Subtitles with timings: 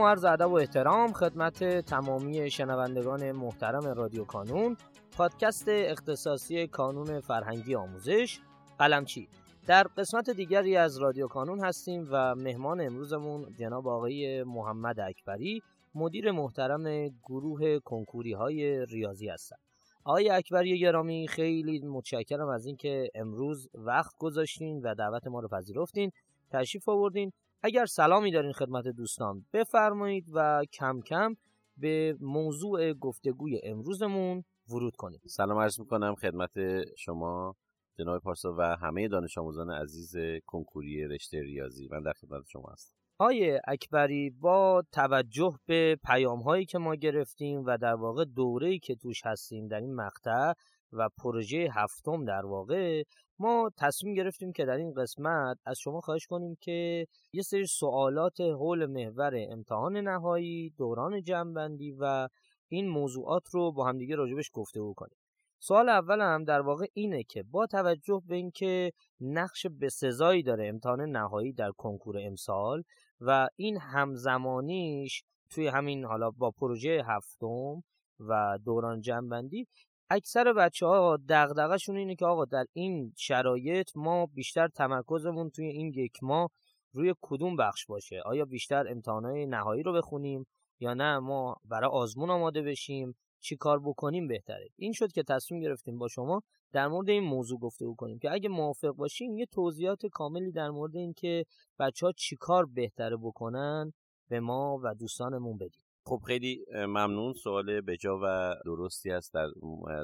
[0.00, 4.76] سلام و عرض ادب و احترام خدمت تمامی شنوندگان محترم رادیو کانون
[5.16, 8.38] پادکست اختصاصی کانون فرهنگی آموزش
[8.78, 9.28] قلمچی
[9.66, 15.62] در قسمت دیگری از رادیو کانون هستیم و مهمان امروزمون جناب آقای محمد اکبری
[15.94, 19.60] مدیر محترم گروه کنکوری های ریاضی هستند.
[20.04, 26.10] آقای اکبری گرامی خیلی متشکرم از اینکه امروز وقت گذاشتین و دعوت ما رو پذیرفتین.
[26.50, 27.32] تشریف آوردین.
[27.62, 31.36] اگر سلامی دارین خدمت دوستان بفرمایید و کم کم
[31.76, 36.50] به موضوع گفتگوی امروزمون ورود کنید سلام عرض می‌کنم خدمت
[36.98, 37.56] شما
[37.98, 41.88] جناب پارسا و همه دانش آموزان عزیز کنکوری رشته ریاضی.
[41.90, 42.94] من در خدمت شما هستم.
[43.18, 48.94] آیه اکبری با توجه به پیام هایی که ما گرفتیم و در واقع دوره‌ای که
[48.94, 50.52] توش هستیم در این مقطع
[50.92, 53.02] و پروژه هفتم در واقع
[53.38, 58.40] ما تصمیم گرفتیم که در این قسمت از شما خواهش کنیم که یه سری سوالات
[58.40, 62.28] حول محور امتحان نهایی دوران جمعبندی و
[62.68, 65.16] این موضوعات رو با همدیگه راجبش گفتگو کنیم
[65.62, 71.00] سوال اول هم در واقع اینه که با توجه به اینکه نقش بسزایی داره امتحان
[71.00, 72.82] نهایی در کنکور امسال
[73.20, 77.82] و این همزمانیش توی همین حالا با پروژه هفتم
[78.20, 79.66] و دوران جنبندی
[80.10, 85.92] اکثر بچه ها دغدغه‌شون اینه که آقا در این شرایط ما بیشتر تمرکزمون توی این
[85.96, 86.50] یک ماه
[86.92, 90.46] روی کدوم بخش باشه؟ آیا بیشتر امتحانات نهایی رو بخونیم
[90.80, 93.14] یا نه؟ ما برای آزمون آماده بشیم.
[93.40, 97.58] چی کار بکنیم بهتره؟ این شد که تصمیم گرفتیم با شما در مورد این موضوع
[97.58, 101.44] گفته کنیم که اگه موافق باشیم یه توضیحات کاملی در مورد این که
[101.78, 103.92] بچه ها چی کار بهتره بکنن
[104.28, 107.32] به ما و دوستانمون بدیم خب خیلی ممنون.
[107.32, 109.34] سوال بجا و درستی است.
[109.34, 109.48] در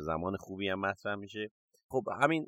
[0.00, 1.50] زمان خوبی هم مطرح میشه.
[1.90, 2.46] خب همین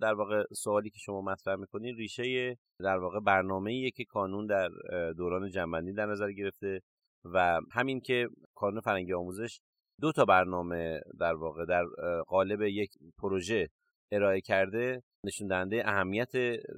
[0.00, 4.68] در واقع سوالی که شما مطرح می‌کنین ریشه در واقع برنامه که کانون در
[5.12, 6.80] دوران جنبندی در نظر گرفته
[7.24, 9.60] و همین که کانون فرنگی آموزش
[10.00, 11.84] دو تا برنامه در واقع در
[12.26, 13.68] قالب یک پروژه
[14.12, 16.32] ارائه کرده نشون دهنده اهمیت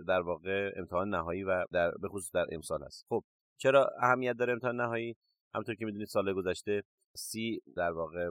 [0.09, 3.07] در واقع امتحان نهایی و در به خصوص در امسال است.
[3.09, 3.25] خب
[3.61, 5.17] چرا اهمیت داره امتحان نهایی؟
[5.55, 6.83] همونطور که می‌دونید سال گذشته
[7.17, 8.31] سی در واقع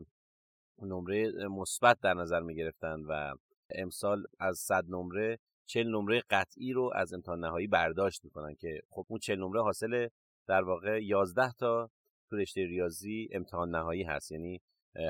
[0.81, 3.35] نمره مثبت در نظر می گرفتن و
[3.69, 9.06] امسال از 100 نمره 40 نمره قطعی رو از امتحان نهایی برداشت می‌کنن که خب
[9.09, 10.07] اون 40 نمره حاصل
[10.47, 11.90] در واقع 11 تا
[12.30, 14.31] تو رشته ریاضی امتحان نهایی هست.
[14.31, 14.62] یعنی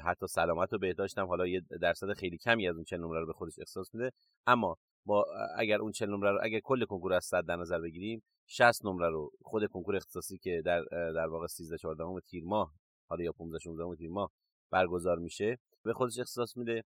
[0.03, 1.25] حتی سلامت رو بهداشتم.
[1.25, 4.11] حالا یه درصد خیلی کمی از اون 40 نمره رو به خودش احساس میده.
[4.47, 4.75] اما
[5.05, 5.25] با
[5.57, 9.09] اگر اون 40 نمره رو اگر کل کنکور از 100 در نظر بگیریم 60 نمره
[9.09, 12.73] رو خود کنکور اختصاصی که در در واقع 13 14 تیر ماه
[13.09, 14.31] حالا یا 15 16 تیر ماه
[14.71, 16.83] برگزار میشه به خودش اختصاص میده.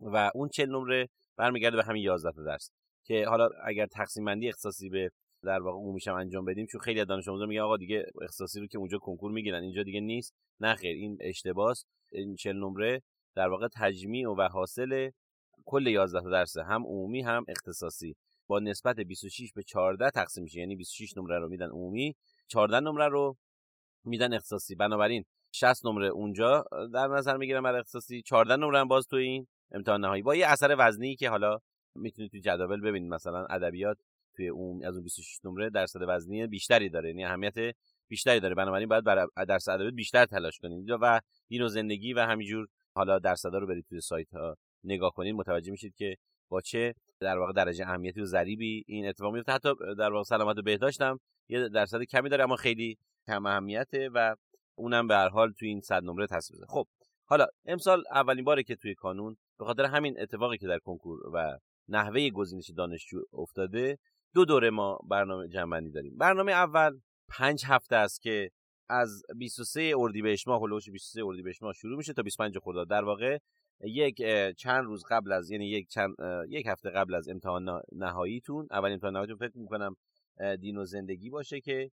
[0.00, 2.70] و اون 40 نمره برمیگرده به همین 11 تا درس.
[3.04, 5.10] که حالا اگر تقسیم بندی اختصاصی به
[5.44, 8.60] در واقع عمومیش هم انجام بدیم چون خیلی از دانش آموزا میگن آقا دیگه اختصاصی
[8.60, 10.34] رو که اونجا کنکور می‌گیرن اینجا دیگه نیست.
[10.60, 13.02] نه خیر این اشتباس این 40 نمره
[13.34, 15.10] در واقع تجمیع و حاصل
[15.64, 18.16] کل 11 تا درس هم عمومی هم اختصاصی.
[18.46, 22.14] با نسبت 26 به 14 تقسیم میشه یعنی 26 نمره رو میدن عمومی
[22.48, 23.36] 14 نمره رو
[24.04, 24.74] میدن اختصاصی.
[24.74, 29.46] بنابراین 60 نمره اونجا در نظر می‌گیرن برای اختصاصی 14 نمره هم باز تو این
[29.72, 30.22] امتحان نهایی.
[30.22, 31.58] با یه اثر وزنی که حالا
[31.94, 33.98] می‌تونید تو جدول ببینید مثلا ادبیات
[34.36, 37.08] توی اون از اون 26 نمره درصد وزنی بیشتری داره.
[37.08, 37.54] یعنی اهمیت
[38.08, 38.54] بیشتری داره.
[38.54, 43.18] بنابراین باید برای درس ادبیات بیشتر تلاش کنید و دین و زندگی و همینجور حالا
[43.18, 46.16] درصدا رو برید توی سایت ها نگاه کنید متوجه میشید که
[46.48, 49.52] با چه در واقع درجه اهمیتی و ضریبی این اتفاق میفته.
[49.52, 54.36] حتی در واقع سلامت و بهداشتم یه درصد کمی داره اما خیلی کم اهمیته و
[54.74, 56.86] اونم به هر حال توی این صد نمره تصویر خب
[57.24, 61.58] حالا امسال اولین باره که توی کانون به خاطر همین اتفاقی که در کنکور و
[61.88, 63.98] نحوه گزینش دانشجو افتاده
[64.34, 66.16] دو دوره ما برنامه جنبندی داریم.
[66.16, 68.50] برنامه اول پنج هفته است که
[68.88, 72.88] از 23 اردیبهشت ماه هولوش 23 اردیبهشت ماه شروع میشه تا 25 خرداد.
[72.88, 73.38] در واقع
[73.80, 74.22] یک
[74.56, 76.14] چند روز قبل از یعنی یک چند
[76.48, 79.96] یک هفته قبل از امتحان نهاییتون اول امتحان نهاییتون فکر می‌کنم
[80.60, 81.90] دین و زندگی باشه که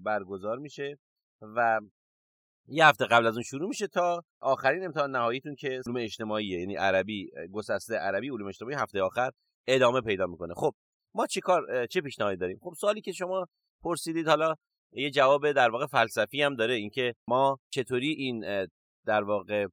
[0.00, 0.98] برگزار میشه
[1.42, 1.80] و
[2.68, 6.76] یه هفته قبل از اون شروع میشه تا آخرین امتحان نهاییتون که علوم اجتماعیه یعنی
[6.76, 9.30] عربی گسسته عربی علوم اجتماعی هفته آخر
[9.66, 10.54] ادامه پیدا می‌کنه.
[10.54, 10.74] خب
[11.14, 13.46] ما چیکار چه پیشنهادی داریم؟ خب سوالی که شما
[13.82, 14.54] پرسیدید حالا
[14.92, 18.66] یه جواب در واقع فلسفی هم داره اینکه ما چطوری این
[19.06, 19.66] در واقع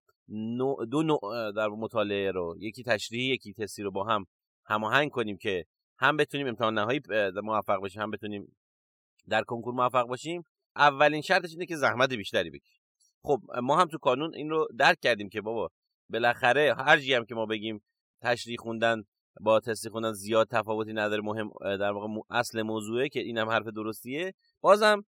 [0.91, 4.25] دو نوع در مطالعه رو یکی تشریحی یکی تستی رو با هم
[4.65, 5.65] هماهنگ کنیم که
[5.99, 7.01] هم بتونیم امتحان نهایی
[7.43, 8.55] موفق باشیم هم بتونیم
[9.27, 10.43] در کنکور موفق باشیم.
[10.75, 12.81] اولین شرطش اینه که زحمت بیشتری بکشیم.
[13.23, 15.69] خب ما هم تو کانون این رو درک کردیم که بابا
[16.09, 17.81] بالاخره هر هم که ما بگیم
[18.21, 19.03] تشریح خوندن
[19.39, 24.33] با تستی خوندن زیاد تفاوتی نداره مهم در واقع اصل موضوعه که اینم حرف درستیه.
[24.61, 25.03] بازم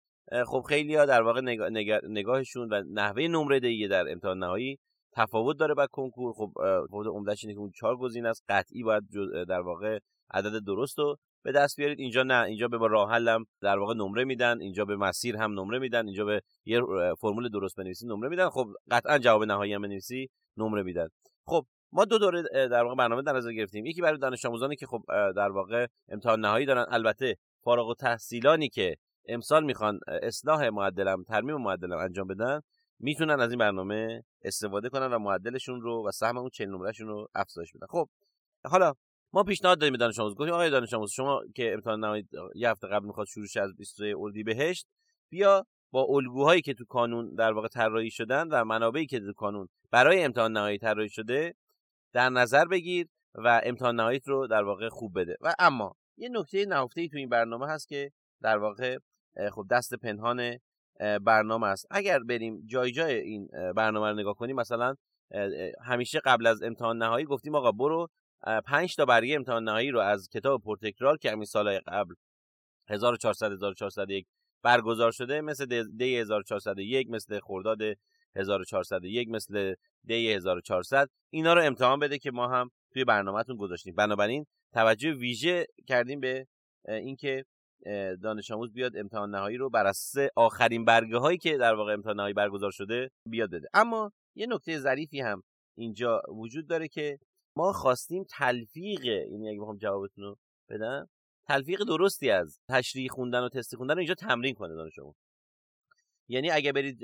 [0.46, 1.40] خب خیلی ها در واقع
[2.08, 4.78] نگاهشون و نحوه نمره دهی در امتحان نهایی
[5.12, 6.32] تفاوت داره با کنکور.
[6.32, 6.52] خب
[6.88, 9.02] تفاوت عمدهش اینه که اون چهار گزینه است قطعی باید
[9.48, 9.98] در واقع
[10.34, 11.98] عدد درست رو به دست بیارید.
[11.98, 15.78] اینجا نه اینجا به راه حلم در واقع نمره میدن اینجا به مسیر هم نمره
[15.78, 16.80] میدن اینجا به یه
[17.20, 18.48] فرمول درست بنویسی نمره میدن.
[18.48, 21.08] خب قطعا جواب نهایی هم بنویسی نمره میدن.
[21.46, 23.86] خب ما دو دوره در واقع برنامه در نظر گرفتیم.
[23.86, 25.02] یکی برای دانش آموزانی که خب
[25.36, 26.86] در واقع امتحان نهایی دارن.
[26.88, 28.96] البته فارغ التحصیلانی که
[29.28, 32.60] امسال می‌خوان اصلاح معدلم ترمیم معدلم انجام بدن
[32.98, 37.28] می‌تونن از این برنامه استفاده کنن و معدلشون رو و سهم اون 40 نمرهشون رو
[37.34, 37.86] افزایش بدن.
[37.90, 38.08] خب
[38.64, 38.92] حالا
[39.32, 42.70] ما پیشنهاد دادیم به دانش آموز گفتیم آقای دانش آموز شما که امتحان نهایی یه
[42.70, 44.86] هفته قبل می‌خواد شروع شه از 23 بهشت
[45.30, 49.68] بیا با الگوهایی که تو کانون در واقع طراحی شدن و منابعی که تو کانون
[49.90, 51.54] برای امتحان نهایی طراحی شده
[52.12, 55.36] در نظر بگیر و امتحان نهاییت رو در واقع خوب بده.
[55.40, 58.12] و اما یه نکته نهفته ای تو این برنامه هست که
[58.42, 58.98] در واقع
[59.52, 60.58] خب دست پنهان
[61.24, 61.86] برنامه است.
[61.90, 64.94] اگر بریم جای جای این برنامه رو نگاه کنیم مثلا
[65.84, 68.08] همیشه قبل از امتحان نهایی گفتیم آقا برو
[68.66, 72.14] پنج تا برگه امتحان نهایی رو از کتاب پرتکرار که همین سالهای قبل
[72.88, 74.26] 1400 1401
[74.62, 77.78] برگزار شده مثل دی 1401 مثل خرداد
[78.36, 79.74] 1401 مثل
[80.04, 83.94] دی 1400 اینا رو امتحان بده که ما هم توی برنامهتون گذاشتیم.
[83.94, 86.46] بنابراین توجه ویژه کردیم به
[86.88, 87.44] اینکه
[88.22, 92.16] دانش آموز بیاد امتحان نهایی رو بر اساس آخرین برگه هایی که در واقع امتحان
[92.16, 93.68] نهایی برگزار شده بیاد بده.
[93.74, 95.42] اما یه نکته ظریفی هم
[95.76, 97.18] اینجا وجود داره که
[97.56, 100.36] ما خواستیم تلفیق یعنی اگه بخوام جوابتون رو
[100.68, 101.08] بدم
[101.46, 105.14] تلفیق درستی از تشریح خوندن و تستی خوندن رو اینجا تمرین کنه دانش آموز.
[106.30, 106.98] یعنی اگه برید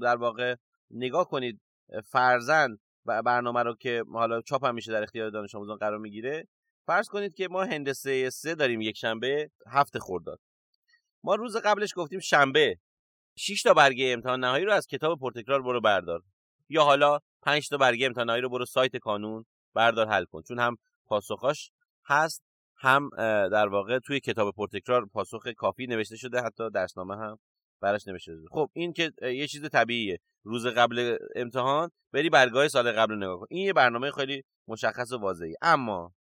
[0.00, 0.56] در واقع
[0.90, 1.60] نگاه کنید
[2.04, 6.48] فرزن برنامه رو که حالا چاپ هم میشه در اختیار دانش آموزان قرار می‌گیره
[6.86, 10.40] فرض کنید که ما هندسه سه داریم یک شنبه هفت خرداد.
[11.24, 12.78] ما روز قبلش گفتیم شنبه
[13.36, 16.22] 6 تا برگه امتحان نهایی رو از کتاب پرتکرار برو بردار.
[16.68, 19.44] یا حالا 5 تا برگه امتحان نهایی رو برو سایت کانون
[19.74, 20.42] بردار حل کن.
[20.42, 20.76] چون هم
[21.06, 21.70] پاسخاش
[22.04, 22.42] هست
[22.76, 23.10] هم
[23.48, 27.38] در واقع توی کتاب پرتکرار پاسخ کافی نوشته شده حتی درسنامه هم.
[27.82, 30.18] براش شده خب این که یه چیز طبیعیه.
[30.44, 33.46] روز قبل امتحان بری برگاه سال قبل نگاه کن.
[33.50, 36.14] این یه برنامه خیلی مشخص و واضحی اما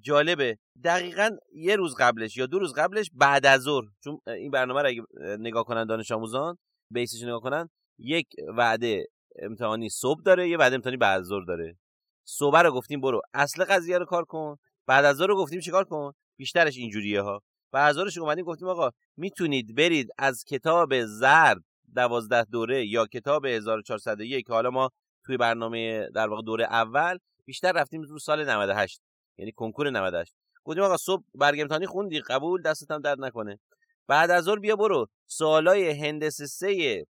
[0.00, 4.82] جالبه دقیقا یه روز قبلش یا دو روز قبلش بعد از ظهر چون این برنامه
[4.82, 5.02] رو اگه
[5.38, 6.58] نگاه کنن دانش آموزان
[6.90, 7.68] بیسش نگاه کنن
[7.98, 9.06] یک وعده
[9.38, 11.78] امتحانی صبح داره یه وعده امتحانی بعد از ظهر داره.
[12.24, 14.56] صبح رو گفتیم برو اصل قضیه رو کار کن
[14.86, 17.42] بعد از ظهر رو گفتیم چیکار کن؟ بیشترش اینجوریه ها
[17.78, 21.62] از ظهرش اومدیم گفتیم آقا می‌تونید برید از کتاب زرد
[21.94, 24.90] دوازده دوره یا کتاب 1401 که حالا ما
[25.24, 29.02] توی برنامه در واقع دوره اول بیشتر رفتیم رو سال 98
[29.38, 30.34] یعنی کنکور 98
[30.64, 33.58] گفتیم آقا صبح برگ امتحانی خوندی؟ قبول دستت هم درد نکنه.
[34.06, 37.04] بعد از ظهر بیا برو سوالای هندسه سه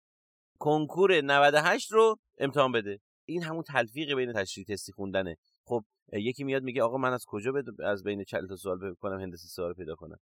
[0.58, 2.98] کنکور 98 رو امتحان بده.
[3.24, 5.36] این همون تلفیق بین تشریح تستی خوندنه.
[5.64, 7.52] خب یکی میاد میگه آقا من از کجا
[7.84, 10.18] از بین 40 تا سوال بکنم هندسه سوال پیدا کنم.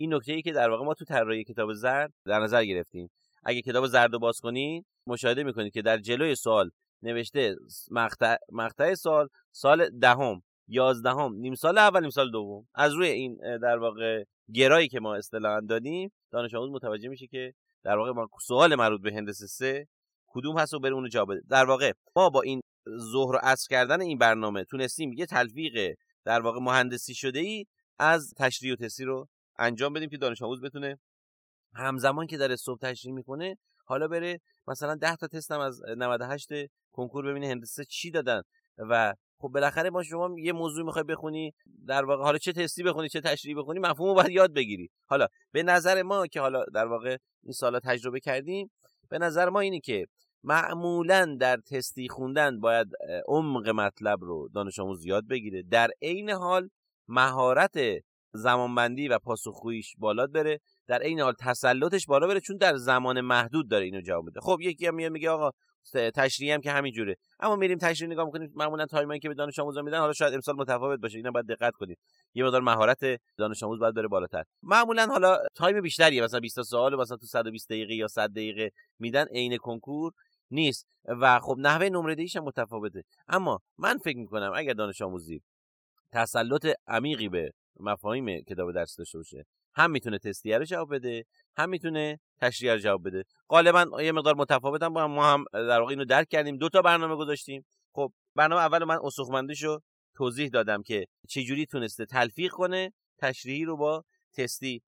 [0.00, 3.10] این نکته ای که در واقع ما تو طراحی کتاب زرد در نظر گرفتیم.
[3.44, 6.70] اگه کتاب زرد رو باز کنید مشاهده می‌کنید که در جلوی سوال
[7.02, 7.56] نوشته
[7.90, 12.66] مقطع مقطع سال سال دهم یازدهم نیم سال اول نیم سال دوم.
[12.74, 17.54] از روی این در واقع گرایی که ما اصطلاحا دادیم دانش آموز متوجه میشه که
[17.82, 19.86] در واقع ما سوال مربوط به هندسه سه
[20.26, 21.42] کدوم هست و بره اونو جواب بده.
[21.50, 22.60] در واقع ما با این
[23.12, 27.66] ظهر و عصر کردن این برنامه تونستیم یه تلفیق در واقع مهندسی شده ای
[27.98, 29.28] از تشریح و تسی رو
[29.60, 30.98] انجام بدیم که دانش آموز بتونه
[31.74, 36.48] همزمان که داره صبح تشریح می‌کنه حالا بره مثلا 10 تا تست هم از 98
[36.92, 38.42] کنکور ببینه هندسه چی دادن
[38.78, 41.52] و خب بالاخره ما شما یه موضوع می‌خوای بخونی
[41.86, 44.90] در واقع حالا چه تستی بخونی چه تشریح بخونی مفهومو باید یاد بگیری.
[45.06, 48.70] حالا به نظر ما که حالا در واقع این سالا تجربه کردیم
[49.08, 50.06] به نظر ما اینه که
[50.44, 52.88] معمولا در تستی خوندن باید
[53.28, 55.62] عمق مطلب رو دانش آموز یاد بگیره.
[55.62, 56.70] در عین حال
[57.08, 57.78] مهارت
[58.32, 63.70] زمانبندی و پاسخگوییش بالا بره در عین حال تسلطش بالا بره چون در زمان محدود
[63.70, 65.50] داره اینو جواب بده خب یکی هم میگه آقا
[66.14, 69.58] تشریح هم که همین جوره اما میریم تشریح نگاه می‌کنیم معمولا تایمایی که به دانش
[69.58, 71.98] آموزا میدن حالا شاید امسال متفاوت باشه اینا باید دقت کنید
[72.34, 74.44] یه مقدار مهارت دانش آموز باید بره بالاتر.
[74.62, 79.24] معمولا حالا تایم بیشتریه مثلا 20 سوال مثلا تو 120 دقیقه یا 100 دقیقه میدن
[79.24, 80.12] عین کنکور
[80.50, 80.86] نیست.
[81.04, 83.02] و خب نحوه نمره هم متفاوته.
[83.28, 85.42] اما من فکر می‌کنم اگر دانش آموزی
[86.12, 89.46] تسلط عمیقی به مفاهیم کتاب درس داشته باشه.
[89.74, 91.24] هم می‌تونه تستیه رو جواب بده
[91.56, 93.24] هم می‌تونه تشریح رو جواب بده.
[93.48, 96.56] غالبا یه مقدار متفاوت هم با هم ما هم در واقع اینو درک کردیم.
[96.56, 97.64] دو تا برنامه گذاشتیم.
[97.92, 98.98] خب برنامه اول من
[99.62, 99.80] رو
[100.14, 104.04] توضیح دادم که چه جوری تونسته تلفیق کنه تشریحی رو با
[104.36, 104.82] تستی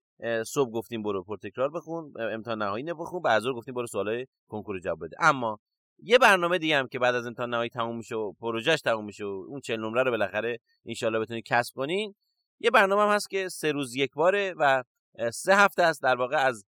[0.46, 5.16] صبح گفتیم برو پرتکرار بخون امتحان نهایی بخون بعد گفتیم برو سوالای کنکور جواب بده.
[5.20, 5.58] اما
[5.98, 9.24] یه برنامه دیگه هم که بعد از امتحان نهایی تموم میشه و پروژهش تموم میشه
[9.24, 12.14] و اون 40 نمره رو بالاخره ان بتونید کسب کنین
[12.62, 14.84] یه برنامه هم هست که سه روز یک باره و
[15.32, 16.64] سه هفته است در واقع از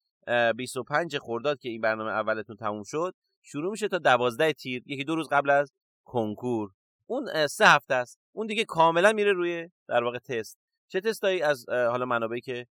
[0.55, 3.15] 25 خرداد که این برنامه اولتون تموم شد.
[3.41, 5.71] شروع میشه تا 12 تیر یکی دو روز قبل از
[6.03, 6.71] کنکور.
[7.07, 8.19] اون سه هفته است.
[8.31, 10.57] اون دیگه کاملا میره روی در واقع تست.
[10.87, 12.67] چه تستایی از حالا منابعی که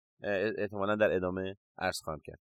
[0.59, 2.41] احتمالا در ادامه عرض خواهم کرد.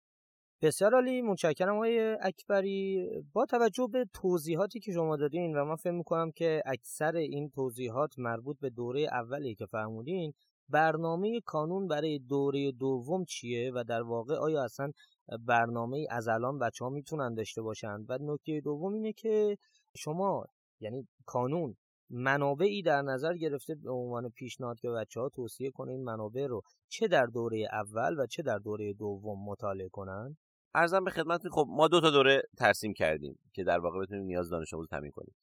[0.61, 1.21] بسیار عالی.
[1.21, 3.09] متشکرم آقای اکبری.
[3.33, 8.19] با توجه به توضیحاتی که شما دادین و من فکر می‌کنم که اکثر این توضیحات
[8.19, 10.33] مربوط به دوره اولی که فرمودین
[10.69, 14.91] برنامه کانون برای دوره دوم چیه و در واقع آیا اصلا
[15.39, 19.57] برنامه از الان بچه ها می‌تونن داشته باشن؟ و نکته دوم اینه که
[19.95, 20.45] شما
[20.79, 21.75] یعنی کانون
[22.09, 26.61] منابعی در نظر گرفته به عنوان پیشنهاد که بچه ها توصیه کنه این منابع رو
[26.87, 30.37] چه در دوره اول و چه در دوره دوم مطالعه کنن؟
[30.75, 34.49] ارزم به خدمت خب ما دو تا دوره ترسیم کردیم که در واقع بتونیم نیاز
[34.49, 35.35] دانش آموز تامین کنیم.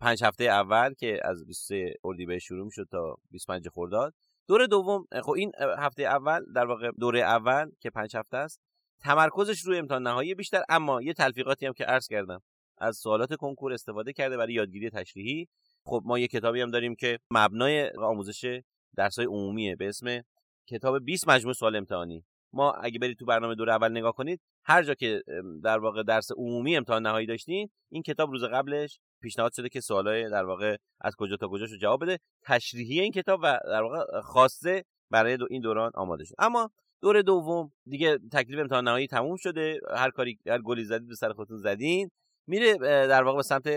[0.00, 4.14] پنج هفته اول که از 23 اردیبهشت شروع می‌شد تا 25 خرداد
[4.50, 8.60] دوره دوم خب این هفته اول در واقع دوره اول که پنج هفته است
[9.00, 12.40] تمرکزش روی امتحان نهایی بیشتر اما یه تلفیقاتی هم که عرض کردم
[12.78, 15.48] از سوالات کنکور استفاده کرده برای یادگیری تشریحی.
[15.84, 18.60] خب ما یه کتابی هم داریم که مبنای آموزش
[18.96, 20.22] درسای عمومیه به اسم
[20.66, 22.24] کتاب 20 مجموع سوال امتحانی.
[22.52, 25.22] ما اگه برید تو برنامه دور اول نگاه کنید هر جا که
[25.64, 30.30] در واقع درس عمومی امتحان نهایی داشتین این کتاب روز قبلش پیشنهاد شده که سوالای
[30.30, 32.18] در واقع از کجا تا کجاش رو جواب بده.
[32.42, 36.34] تشریحی این کتاب و در واقع خواسته برای دو این دوران آماده شد.
[36.38, 36.70] اما
[37.02, 39.80] دور دوم دیگه تکلیف امتحان نهایی تموم شده.
[39.96, 42.10] هر کاری هر گلی زدید به سر خودتون زدین.
[42.46, 42.76] میره
[43.06, 43.68] در واقع به سمت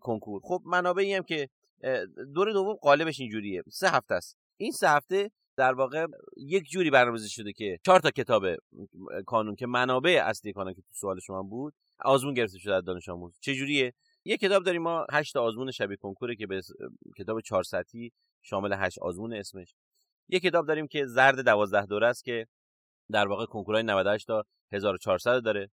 [0.00, 0.40] کنکور.
[0.44, 1.48] خب منابعی هم که
[2.34, 3.62] دور دوم قالبش اینجوریه.
[3.68, 4.36] سه هفته است.
[4.56, 6.06] این سه هفته در واقع
[6.36, 8.42] یک جوری برنامه‌ریزی شده که چهار تا کتاب
[9.26, 13.08] کانون که منابع اصلی کانون که تو سوال شما بود آزمون گرفته شده از دانش
[13.08, 13.38] آموز.
[13.40, 13.92] چه جوریه؟
[14.24, 16.60] یک کتاب داریم ما 8 آزمون شبیه کنکوره که به
[17.18, 19.74] کتاب 4 سطحی شامل 8 آزمون اسمش.
[20.28, 22.46] یک کتاب داریم که زرد 12 دوره است که
[23.10, 25.70] در واقع کنکورای 98 تا 1400 داره.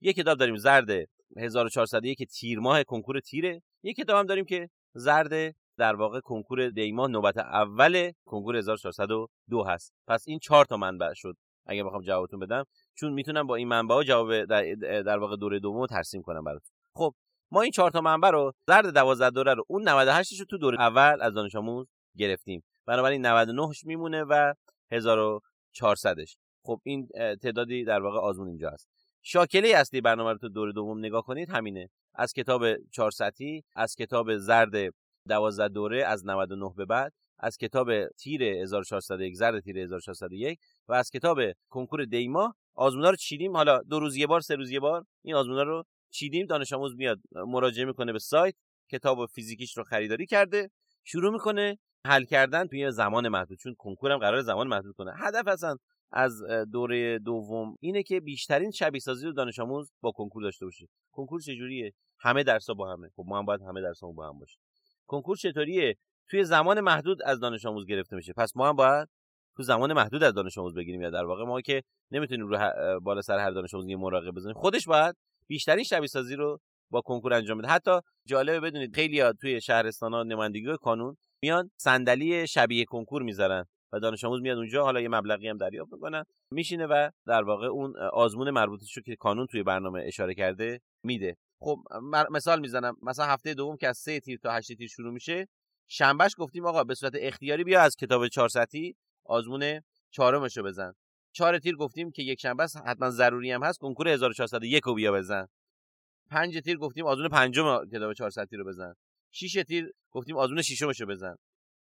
[0.00, 0.90] یک کتاب داریم زرد
[1.36, 3.62] 1401 که تیر ماه کنکور تیره.
[3.82, 9.92] یک کتاب هم داریم که زرد در واقع کنکور دیما نوبت اول کنکور 1402 هست.
[10.06, 11.36] پس این چهار تا منبع شد.
[11.66, 15.86] اگه بخوام جوابتون بدم چون می‌تونم با این منبع جواب در, در واقع دوره دوم
[15.86, 16.70] ترسیم کنم براتون.
[16.94, 17.14] خب
[17.50, 20.80] ما این چهار تا منبع رو زرد 12 دوره رو اون 98 رو تو دوره
[20.80, 22.62] اول از دانش آموز گرفتیم.
[22.86, 24.54] بنابراین 99 ش میمونه و
[24.94, 27.08] 1400ش خب این
[27.42, 28.88] تعدادی در واقع آزمون اینجا هست.
[29.22, 31.88] شاکله اصلی برنامه رو تو دوره دوم نگاه کنید همینه.
[32.14, 33.32] از کتاب 400
[33.74, 34.94] از کتاب زرد
[35.28, 40.58] 12 دوره از 99 به بعد از کتاب تیر 1401 زرد تیر 1401
[40.88, 43.56] و از کتاب کنکور دیما آزمونا رو چیدیم.
[43.56, 46.46] حالا دو روز یه بار سه روز یه بار این آزمونا رو چیدیم.
[46.46, 48.54] دانش آموز میاد مراجعه می‌کنه به سایت
[48.92, 50.70] کتاب و فیزیکیش رو خریداری کرده.
[51.04, 55.12] شروع می‌کنه حل کردن توی زمان محدود چون کنکورم قرار زمان محدود کنه.
[55.16, 55.76] هدف اصلا
[56.12, 60.86] از دوره دوم اینه که بیشترین شبیه سازی رو دانش آموز با کنکور داشته باشه.
[61.12, 63.08] کنکور چجوریه؟ همه درسا با همه.
[63.16, 64.58] خب ما هم باید همه درسامون با هم باشه
[65.10, 65.96] کنکور چطوریه؟
[66.28, 68.32] توی زمان محدود از دانش آموز گرفته میشه.
[68.32, 69.08] پس ما هم باید
[69.56, 71.02] تو زمان محدود از دانش آموز بگیریم.
[71.02, 72.58] یا در واقع ما که نمی‌تونیم رو
[73.00, 74.54] بالا سر هر دانش آموز یه مراقبه بزنیم.
[74.54, 76.58] خودش باید بیشترین شبیه سازی رو
[76.90, 77.68] با کنکور انجام بده.
[77.68, 77.90] حتی
[78.26, 84.00] جالبه بدونید خیلی ها توی شهرستان ها نمایندگی کانون میان صندلی شبیه کنکور می‌ذارن و
[84.00, 84.84] دانش آموز میاد اونجا.
[84.84, 89.16] حالا یه مبلغی هم دریافت می‌کنن میشینه و در واقع اون آزمون مربوطش رو که
[89.16, 91.36] کانون توی برنامه اشاره کرده میده.
[91.62, 91.78] خب
[92.30, 92.96] مثال می‌زنم.
[93.02, 95.48] مثلا هفته دوم که از سه تیر تا هشت تیر شروع میشه
[95.88, 98.68] شنبهش گفتیم آقا به صورت اختیاری بیا از کتاب 400
[99.24, 100.92] آزمون چهارمش رو بزن.
[101.32, 105.46] چهار تیر گفتیم که یک شنبه حتما ضروری هم هست کنکور 1401 رو بیا بزن.
[106.30, 108.94] پنج تیر گفتیم آزمون پنجم کتاب 400 رو بزن.
[109.30, 111.36] شش تیر گفتیم آزمون ششمش رو بزن.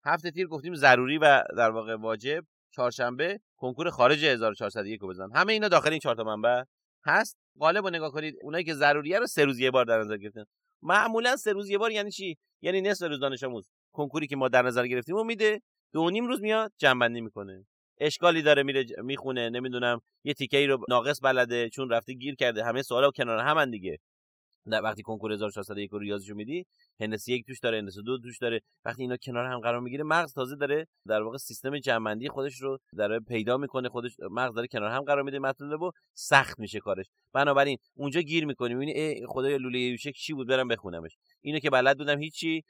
[0.05, 2.45] هفت تیر گفتیم ضروری و در واقع واجب.
[2.71, 5.29] چهارشنبه کنکور خارج 1401 رو بزن.
[5.35, 6.63] همه اینا داخل این چهار تا منبع؟
[7.07, 10.17] هست قالب رو نگاه کنید اونایی که ضروریه رو سه روز یه بار در نظر
[10.17, 10.45] گرفتن.
[10.83, 13.69] معمولا سه روز یه بار یعنی چی؟ یعنی نصف روز دانش آموز.
[13.93, 15.61] کنکوری که ما در نظر گرفتیم و میده
[15.93, 17.67] دو نیم روز میاد جنبندی می‌کنه.
[18.01, 22.65] اشکالی داره میره می‌خونه نمی‌دونم یه تیکه ای رو ناقص بلده چون رفته گیر کرده
[22.65, 23.99] همه سوالا کنار هم دیگه.
[24.71, 26.67] در وقتی کنکور 1401 رو ریاضیشو میدی
[27.01, 28.61] هندسه یک توش داره هندسه دو توش داره.
[28.85, 32.79] وقتی اینا کنار هم قرار می‌گیره مغز تازه داره در واقع سیستم جمعندی خودش رو
[32.97, 37.07] داره پیدا می‌کنه خودش مغز داره کنار هم قرار میده مطلب و سخت میشه کارش.
[37.33, 41.17] بنابراین اونجا گیر می‌کنی می‌بینی خدای لوله یوشک چی بود؟ برم بخونمش.
[41.41, 42.63] اینو که بلد بودم هیچی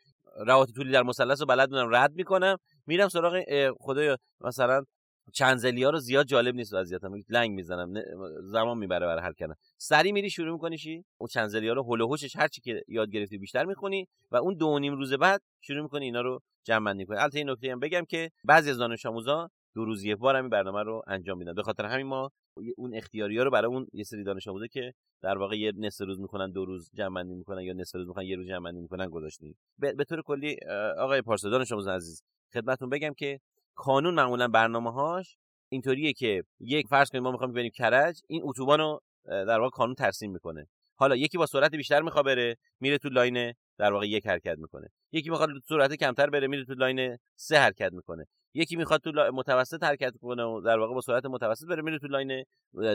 [0.47, 2.57] روابط طولی در مثلث رو بلد بودم رد می‌کنم.
[2.87, 3.43] میرم سراغ
[3.81, 4.85] خدای مثلا
[5.33, 7.15] چند ها رو زیاد جالب نیست وضعیتم.
[7.29, 7.95] لنگ می‌زنم
[8.43, 9.55] زمان می‌بره برای حل کردن.
[9.79, 13.11] سری میری شروع می‌کنی چی؟ اون چند ها رو هول و هر چی که یاد
[13.11, 17.07] گرفتی بیشتر می‌خونی و اون دو نیم روز بعد شروع می‌کنی اینا رو جمع بندی
[17.07, 17.19] کنی.
[17.19, 20.51] البته این نکته هم بگم که بعضی از دانش آموزا دو روز یک بار همین
[20.51, 21.55] برنامه رو انجام میدن.
[21.55, 22.31] به خاطر همین ما
[22.77, 24.93] اون اختیاری ها رو برای اون یه سری دانش آموزه که
[25.23, 28.25] در واقع یه نصف روز می‌کنن دو روز جمع بندی می‌کنن یا نصف روز می‌کنن
[28.25, 29.59] یه روز جمع بندی می‌کنن گذاشتیم.
[29.79, 30.57] به طور کلی
[30.99, 32.23] آقای پارسا دانش آموز عزیز
[32.55, 33.41] خدمتتون بگم که
[33.77, 35.37] کانون معمولا برنامه هاش
[35.69, 39.95] اینطوریه که یک فرض کنیم ما می‌خوایم بریم کرج این اتوبان رو در واقع کانون
[39.95, 40.67] ترسیم می‌کنه.
[40.95, 44.89] حالا یکی با سرعت بیشتر می‌خواد بره میره تو لاین در واقع یک حرکت می‌کنه.
[45.13, 48.27] یکی می‌خواد سرعت کمتر بره میره تو لاین سه حرکت می‌کنه.
[48.57, 52.07] یکی می‌خواد تو متوسط حرکت کنه و در واقع با سرعت متوسط بره میره تو
[52.07, 52.45] لاین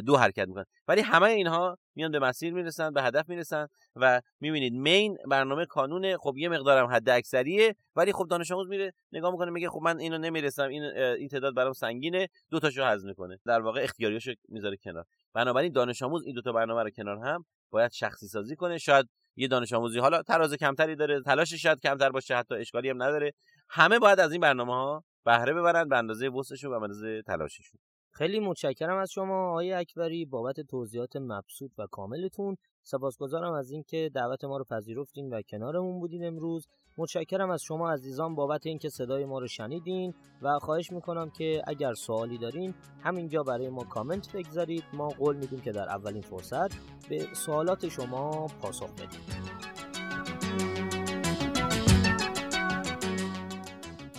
[0.06, 0.66] دو حرکت می‌کنه.
[0.88, 6.18] ولی همه اینها میان به مسیر می‌رسن به هدف می‌رسن و می‌بینید همین برنامه کانون
[6.18, 10.00] خب یه مقدارم حد اکثریه ولی خب دانش آموز میره نگاه می‌کنه میگه خب من
[10.00, 13.40] اینو نمی‌رسم این این تعداد برام سنگینه دو تاشو حذف می‌کنه.
[13.46, 15.06] در واقع اختیاریاشو می‌ذاره کنار.
[15.34, 18.78] بنابراین دانش آموز این دو تا برنامه رو کنار هم باید شخصی سازی کنه.
[18.78, 23.04] شاید یه دانش آموزی حالا تراز کمتری داره تلاشش شاید کمتر باشه حتی اشکالی هم
[23.04, 23.34] نداره.
[23.70, 27.80] همه باید از این برنامه ها بهره ببرن به اندازه وسعشون و به اندازه تلاششون.
[28.14, 32.58] خیلی متشکرم از شما آقای اکبری بابت توضیحات مبسوط و کاملتون.
[32.84, 36.68] سپاسگزارم از اینکه دعوت ما رو پذیرفتین و کنارمون بودین امروز.
[36.98, 41.94] متشکرم از شما عزیزان بابت اینکه صدای ما رو شنیدین و خواهش می‌کنم که اگر
[41.94, 42.74] سوالی دارین
[43.04, 44.84] همینجا برای ما کامنت بگذارید.
[44.94, 46.76] ما قول میدیم که در اولین فرصت
[47.10, 49.51] به سوالات شما پاسخ بدیم.